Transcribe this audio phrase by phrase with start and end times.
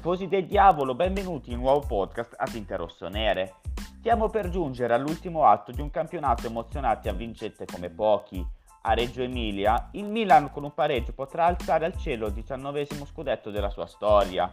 [0.00, 3.56] Tifosi del diavolo, benvenuti in un nuovo podcast a tinte rossonere.
[3.98, 8.42] Stiamo per giungere all'ultimo atto di un campionato emozionante e avvincente come pochi.
[8.84, 13.50] A Reggio Emilia, il Milan con un pareggio potrà alzare al cielo il diciannovesimo scudetto
[13.50, 14.50] della sua storia.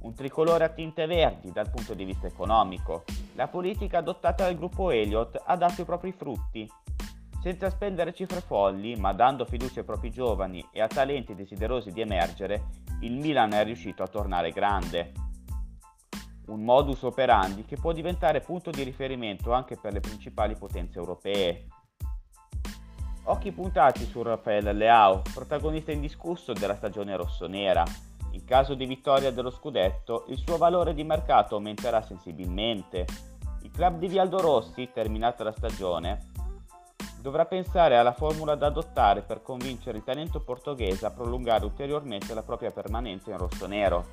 [0.00, 3.04] Un tricolore a tinte verdi dal punto di vista economico.
[3.34, 6.66] La politica adottata dal gruppo Elliott ha dato i propri frutti.
[7.46, 12.00] Senza spendere cifre folli, ma dando fiducia ai propri giovani e a talenti desiderosi di
[12.00, 12.70] emergere,
[13.02, 15.12] il Milan è riuscito a tornare grande.
[16.46, 21.68] Un modus operandi che può diventare punto di riferimento anche per le principali potenze europee.
[23.26, 27.84] Occhi puntati su Rafael Leao, protagonista indiscusso della stagione rossonera.
[28.32, 33.06] In caso di vittoria dello scudetto, il suo valore di mercato aumenterà sensibilmente.
[33.62, 36.34] Il club di Vialdo Rossi, terminata la stagione,
[37.20, 42.42] dovrà pensare alla formula da adottare per convincere il talento portoghese a prolungare ulteriormente la
[42.42, 44.06] propria permanenza in rosso-nero.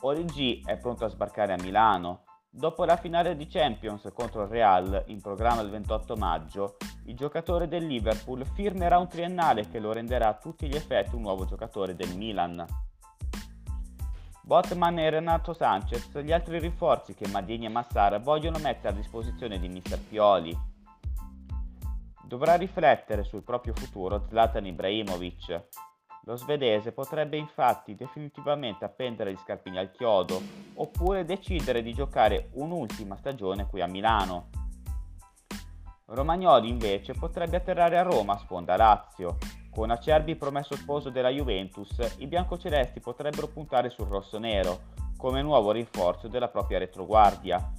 [0.00, 2.24] Origi è pronto a sbarcare a Milano.
[2.50, 7.66] Dopo la finale di Champions contro il Real, in programma il 28 maggio, il giocatore
[7.66, 11.94] del Liverpool firmerà un triennale che lo renderà a tutti gli effetti un nuovo giocatore
[11.94, 12.66] del Milan.
[14.44, 19.58] Botman e Renato Sanchez, gli altri rinforzi che Madini e Massara vogliono mettere a disposizione
[19.58, 19.98] di Mr.
[20.00, 20.54] Pioli,
[22.32, 25.64] Dovrà riflettere sul proprio futuro Zlatan Ibrahimovic.
[26.24, 30.40] Lo svedese potrebbe infatti definitivamente appendere gli scarpini al chiodo
[30.76, 34.48] oppure decidere di giocare un'ultima stagione qui a Milano.
[36.06, 39.36] Romagnoli invece potrebbe atterrare a Roma a sponda Lazio.
[39.70, 44.84] Con Acerbi promesso sposo della Juventus, i biancocelesti potrebbero puntare sul rosso-nero
[45.18, 47.72] come nuovo rinforzo della propria retroguardia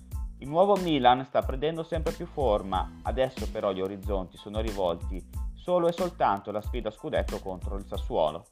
[0.43, 5.87] il nuovo Milan sta prendendo sempre più forma, adesso però gli orizzonti sono rivolti solo
[5.87, 8.47] e soltanto alla sfida scudetto contro il Sassuolo.